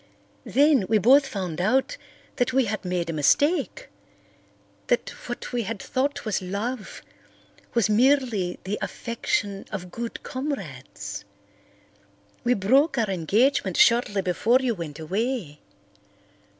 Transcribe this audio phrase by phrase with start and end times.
[0.47, 1.95] Then we both found out
[2.37, 3.87] that we had made a mistake—that
[5.27, 7.03] what we had thought was love
[7.75, 11.23] was merely the affection of good comrades.
[12.43, 15.59] We broke our engagement shortly before you went away.